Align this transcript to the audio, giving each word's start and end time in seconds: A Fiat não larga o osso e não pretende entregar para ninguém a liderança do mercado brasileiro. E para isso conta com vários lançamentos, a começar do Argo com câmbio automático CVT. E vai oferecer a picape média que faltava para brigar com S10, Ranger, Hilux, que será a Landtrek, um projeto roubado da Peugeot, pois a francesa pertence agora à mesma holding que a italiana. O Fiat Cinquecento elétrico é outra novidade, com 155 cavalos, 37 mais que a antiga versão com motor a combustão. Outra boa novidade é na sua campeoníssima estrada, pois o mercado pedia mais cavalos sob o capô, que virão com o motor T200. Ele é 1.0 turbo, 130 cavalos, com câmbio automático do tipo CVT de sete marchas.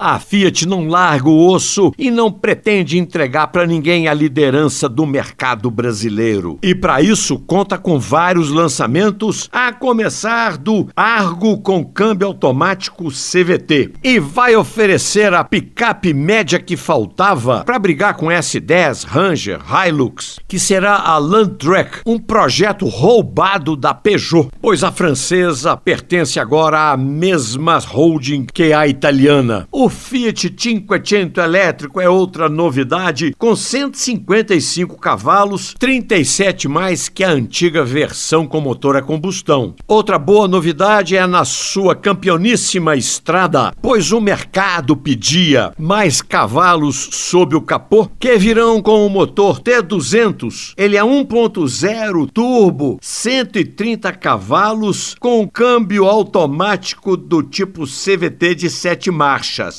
A 0.00 0.20
Fiat 0.20 0.64
não 0.64 0.86
larga 0.86 1.28
o 1.28 1.50
osso 1.50 1.92
e 1.98 2.08
não 2.08 2.30
pretende 2.30 2.96
entregar 2.96 3.48
para 3.48 3.66
ninguém 3.66 4.06
a 4.06 4.14
liderança 4.14 4.88
do 4.88 5.04
mercado 5.04 5.72
brasileiro. 5.72 6.56
E 6.62 6.72
para 6.72 7.02
isso 7.02 7.36
conta 7.40 7.76
com 7.76 7.98
vários 7.98 8.48
lançamentos, 8.50 9.48
a 9.50 9.72
começar 9.72 10.56
do 10.56 10.86
Argo 10.94 11.58
com 11.58 11.84
câmbio 11.84 12.28
automático 12.28 13.08
CVT. 13.10 13.94
E 14.04 14.20
vai 14.20 14.54
oferecer 14.54 15.34
a 15.34 15.42
picape 15.42 16.14
média 16.14 16.60
que 16.60 16.76
faltava 16.76 17.64
para 17.64 17.78
brigar 17.80 18.14
com 18.14 18.26
S10, 18.26 19.04
Ranger, 19.04 19.58
Hilux, 19.68 20.38
que 20.46 20.60
será 20.60 20.94
a 20.94 21.18
Landtrek, 21.18 22.02
um 22.06 22.20
projeto 22.20 22.86
roubado 22.86 23.74
da 23.74 23.92
Peugeot, 23.92 24.48
pois 24.62 24.84
a 24.84 24.92
francesa 24.92 25.76
pertence 25.76 26.38
agora 26.38 26.92
à 26.92 26.96
mesma 26.96 27.78
holding 27.78 28.46
que 28.54 28.72
a 28.72 28.86
italiana. 28.86 29.66
O 29.72 29.87
Fiat 29.88 30.54
Cinquecento 30.58 31.40
elétrico 31.40 32.00
é 32.00 32.08
outra 32.08 32.48
novidade, 32.48 33.34
com 33.38 33.54
155 33.54 34.98
cavalos, 34.98 35.74
37 35.78 36.68
mais 36.68 37.08
que 37.08 37.24
a 37.24 37.30
antiga 37.30 37.84
versão 37.84 38.46
com 38.46 38.60
motor 38.60 38.96
a 38.96 39.02
combustão. 39.02 39.74
Outra 39.86 40.18
boa 40.18 40.48
novidade 40.48 41.16
é 41.16 41.26
na 41.26 41.44
sua 41.44 41.94
campeoníssima 41.94 42.96
estrada, 42.96 43.72
pois 43.80 44.12
o 44.12 44.20
mercado 44.20 44.96
pedia 44.96 45.72
mais 45.78 46.20
cavalos 46.20 47.08
sob 47.12 47.56
o 47.56 47.60
capô, 47.60 48.08
que 48.18 48.36
virão 48.36 48.82
com 48.82 49.06
o 49.06 49.10
motor 49.10 49.60
T200. 49.60 50.74
Ele 50.76 50.96
é 50.96 51.02
1.0 51.02 52.30
turbo, 52.32 52.98
130 53.00 54.12
cavalos, 54.12 55.14
com 55.18 55.48
câmbio 55.48 56.04
automático 56.04 57.16
do 57.16 57.42
tipo 57.42 57.84
CVT 57.84 58.54
de 58.54 58.70
sete 58.70 59.10
marchas. 59.10 59.77